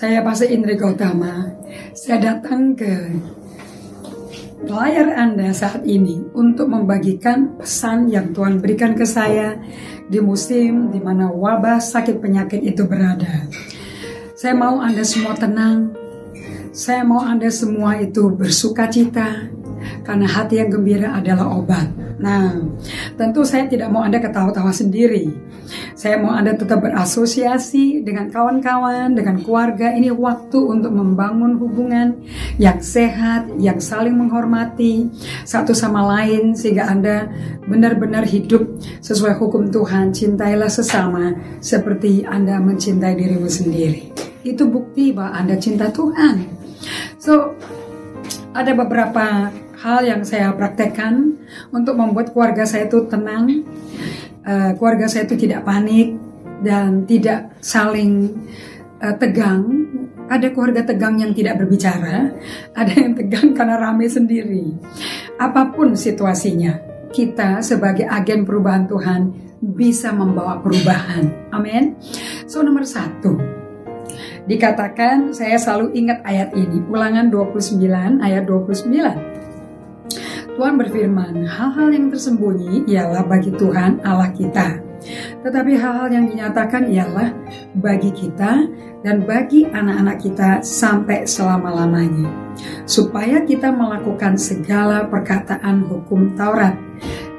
[0.00, 1.60] Saya Pastor Indri Gautama.
[1.92, 3.20] Saya datang ke
[4.64, 9.60] layar Anda saat ini untuk membagikan pesan yang Tuhan berikan ke saya
[10.08, 13.44] di musim di mana wabah sakit penyakit itu berada.
[14.32, 15.92] Saya mau Anda semua tenang.
[16.72, 19.52] Saya mau Anda semua itu bersuka cita
[20.00, 21.92] karena hati yang gembira adalah obat.
[22.20, 22.52] Nah,
[23.16, 25.32] tentu saya tidak mau Anda ketawa-tawa sendiri.
[25.96, 29.96] Saya mau Anda tetap berasosiasi dengan kawan-kawan, dengan keluarga.
[29.96, 32.20] Ini waktu untuk membangun hubungan
[32.60, 35.08] yang sehat, yang saling menghormati
[35.48, 37.24] satu sama lain sehingga Anda
[37.64, 38.68] benar-benar hidup
[39.00, 40.12] sesuai hukum Tuhan.
[40.12, 41.32] Cintailah sesama
[41.64, 44.12] seperti Anda mencintai dirimu sendiri.
[44.44, 46.36] Itu bukti bahwa Anda cinta Tuhan.
[47.16, 47.56] So,
[48.50, 51.40] ada beberapa hal yang saya praktekkan
[51.72, 53.64] untuk membuat keluarga saya itu tenang,
[54.44, 56.20] uh, keluarga saya itu tidak panik
[56.60, 58.28] dan tidak saling
[59.00, 59.88] uh, tegang.
[60.30, 62.30] Ada keluarga tegang yang tidak berbicara,
[62.80, 64.78] ada yang tegang karena rame sendiri.
[65.40, 66.78] Apa pun situasinya,
[67.10, 69.20] kita sebagai agen perubahan Tuhan
[69.58, 71.50] bisa membawa perubahan.
[71.50, 71.98] Amin.
[72.46, 73.34] So nomor satu,
[74.46, 79.39] dikatakan saya selalu ingat ayat ini, ulangan 29 ayat 29.
[80.60, 84.76] Tuhan berfirman, hal-hal yang tersembunyi ialah bagi Tuhan Allah kita.
[85.40, 87.32] Tetapi hal-hal yang dinyatakan ialah
[87.80, 88.68] bagi kita
[89.00, 92.28] dan bagi anak-anak kita sampai selama-lamanya.
[92.84, 96.76] Supaya kita melakukan segala perkataan hukum Taurat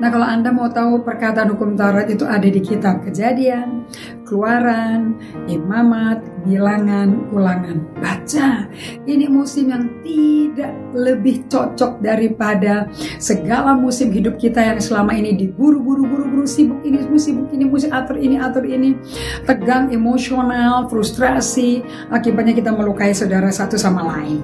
[0.00, 3.84] Nah kalau Anda mau tahu perkataan hukum Taurat itu ada di kitab kejadian,
[4.24, 5.12] keluaran,
[5.44, 7.84] imamat, bilangan, ulangan.
[8.00, 8.64] Baca,
[9.04, 12.88] ini musim yang tidak lebih cocok daripada
[13.20, 18.16] segala musim hidup kita yang selama ini diburu-buru, buru-buru, sibuk ini, sibuk ini, musik atur
[18.16, 18.96] ini, atur ini.
[19.44, 24.40] Tegang, emosional, frustrasi, akibatnya kita melukai saudara satu sama lain.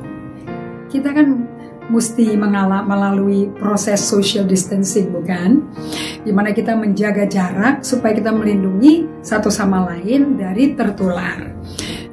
[0.92, 1.48] Kita kan
[1.86, 5.62] mesti mengalami melalui proses social distancing bukan?
[6.24, 11.54] Di mana kita menjaga jarak supaya kita melindungi satu sama lain dari tertular.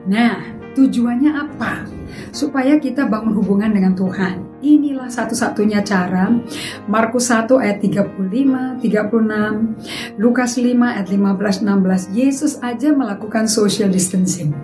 [0.05, 0.43] Nah,
[0.77, 1.87] tujuannya apa?
[2.33, 4.35] Supaya kita bangun hubungan dengan Tuhan.
[4.63, 6.31] Inilah satu-satunya cara.
[6.87, 12.15] Markus 1 ayat 35, 36, Lukas 5 ayat 15, 16.
[12.15, 14.55] Yesus aja melakukan social distancing.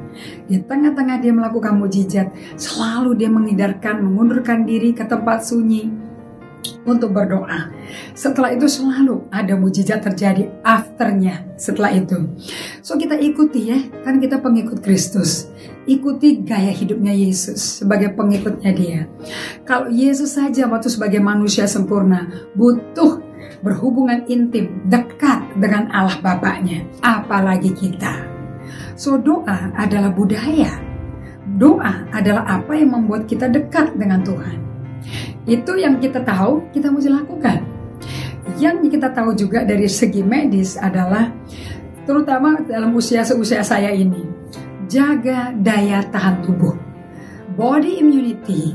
[0.48, 6.09] Di tengah-tengah dia melakukan mujizat, selalu dia mengindarkan, mengundurkan diri ke tempat sunyi
[6.86, 7.72] untuk berdoa.
[8.14, 12.30] Setelah itu selalu ada mujizat terjadi afternya setelah itu.
[12.86, 15.50] So kita ikuti ya, kan kita pengikut Kristus.
[15.90, 19.02] Ikuti gaya hidupnya Yesus sebagai pengikutnya dia.
[19.66, 23.26] Kalau Yesus saja waktu sebagai manusia sempurna butuh
[23.66, 26.86] berhubungan intim, dekat dengan Allah Bapaknya.
[27.04, 28.14] Apalagi kita.
[29.00, 30.76] So doa adalah budaya.
[31.58, 34.69] Doa adalah apa yang membuat kita dekat dengan Tuhan.
[35.50, 37.60] Itu yang kita tahu, kita mesti lakukan.
[38.60, 41.32] Yang kita tahu juga dari segi medis adalah
[42.04, 44.26] terutama dalam usia seusia saya ini,
[44.90, 46.76] jaga daya tahan tubuh.
[47.56, 48.74] Body immunity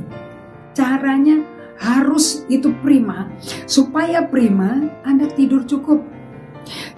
[0.76, 1.40] caranya
[1.80, 3.30] harus itu prima
[3.66, 6.00] supaya prima Anda tidur cukup.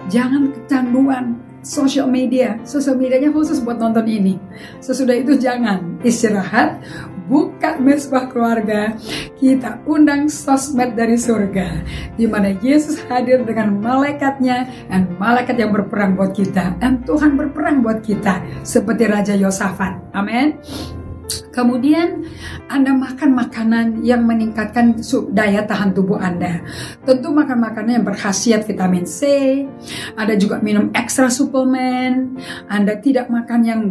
[0.07, 2.55] Jangan kecanduan social media.
[2.63, 4.39] Social medianya khusus buat nonton ini.
[4.79, 6.79] Sesudah itu jangan istirahat,
[7.27, 8.95] buka mesbah keluarga,
[9.37, 11.83] kita undang sosmed dari surga,
[12.15, 17.83] di mana Yesus hadir dengan malaikatnya dan malaikat yang berperang buat kita, dan Tuhan berperang
[17.83, 20.15] buat kita, seperti Raja Yosafat.
[20.15, 20.57] Amin.
[21.57, 22.21] Kemudian
[22.69, 25.01] Anda makan makanan yang meningkatkan
[25.33, 26.61] daya tahan tubuh Anda.
[27.01, 29.25] Tentu makan makanan yang berkhasiat vitamin C.
[30.13, 32.37] Ada juga minum ekstra suplemen.
[32.69, 33.81] Anda tidak makan yang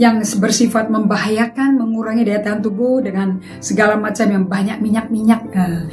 [0.00, 5.52] yang bersifat membahayakan, mengurangi daya tahan tubuh dengan segala macam yang banyak minyak-minyak.
[5.52, 5.92] Nah,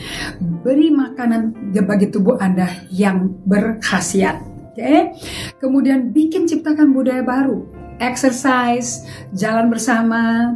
[0.63, 4.39] beri makanan bagi tubuh Anda yang berkhasiat.
[4.71, 5.11] Okay?
[5.59, 9.05] Kemudian bikin ciptakan budaya baru exercise,
[9.35, 10.55] jalan bersama,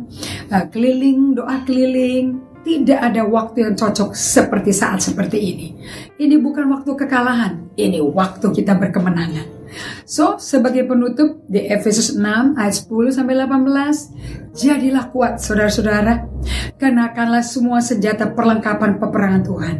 [0.50, 2.42] uh, keliling, doa keliling.
[2.64, 5.68] Tidak ada waktu yang cocok seperti saat seperti ini.
[6.16, 9.64] Ini bukan waktu kekalahan, ini waktu kita berkemenangan.
[10.08, 16.30] So, sebagai penutup di Efesus 6 ayat 10 sampai 18, jadilah kuat saudara-saudara,
[16.78, 19.76] kenakanlah semua senjata perlengkapan peperangan Tuhan.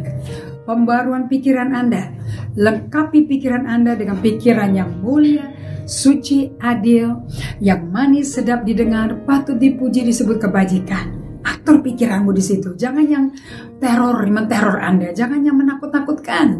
[0.64, 2.08] Pembaruan pikiran Anda,
[2.56, 5.52] lengkapi pikiran Anda dengan pikiran yang mulia,
[5.84, 7.28] suci, adil,
[7.60, 11.20] yang manis, sedap didengar, patut dipuji disebut kebajikan.
[11.44, 12.72] Atur pikiranmu di situ.
[12.72, 13.28] Jangan yang
[13.76, 15.12] teror, menteror Anda.
[15.12, 16.56] Jangan yang menakut-nakutkan.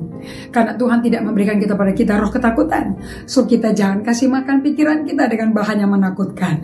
[0.52, 3.00] Karena Tuhan tidak memberikan kita pada kita roh ketakutan.
[3.24, 6.60] So kita jangan kasih makan pikiran kita dengan bahan yang menakutkan.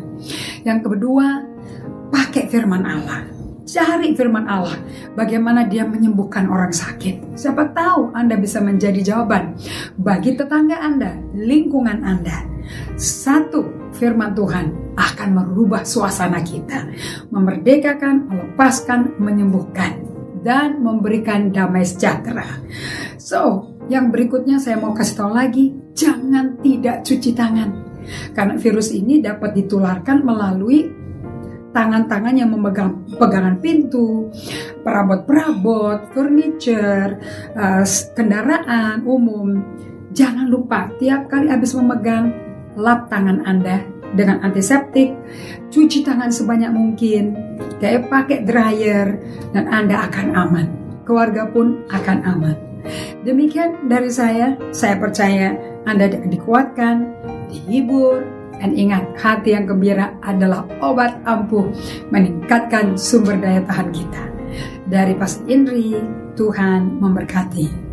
[0.68, 1.48] Yang kedua,
[2.12, 3.29] pakai firman Allah.
[3.70, 4.74] Cari firman Allah,
[5.14, 7.38] bagaimana dia menyembuhkan orang sakit.
[7.38, 9.54] Siapa tahu Anda bisa menjadi jawaban
[9.94, 12.50] bagi tetangga Anda, lingkungan Anda.
[12.98, 16.90] Satu, firman Tuhan akan merubah suasana kita,
[17.30, 20.02] memerdekakan, melepaskan, menyembuhkan,
[20.42, 22.58] dan memberikan damai sejahtera.
[23.22, 27.70] So, yang berikutnya saya mau kasih tahu lagi, jangan tidak cuci tangan.
[28.34, 30.99] Karena virus ini dapat ditularkan melalui
[31.70, 34.30] tangan-tangan yang memegang pegangan pintu,
[34.82, 37.18] perabot-perabot, furniture,
[37.54, 37.84] uh,
[38.14, 39.62] kendaraan umum.
[40.10, 42.34] Jangan lupa tiap kali habis memegang,
[42.74, 45.14] lap tangan Anda dengan antiseptik,
[45.70, 47.38] cuci tangan sebanyak mungkin,
[47.78, 49.22] kayak pakai dryer,
[49.54, 50.66] dan Anda akan aman.
[51.06, 52.56] Keluarga pun akan aman.
[53.22, 55.54] Demikian dari saya, saya percaya
[55.86, 57.06] Anda dikuatkan,
[57.50, 61.66] dihibur, dan ingat hati yang gembira adalah obat ampuh
[62.12, 64.24] meningkatkan sumber daya tahan kita.
[64.86, 65.96] Dari Pas Indri,
[66.36, 67.89] Tuhan memberkati.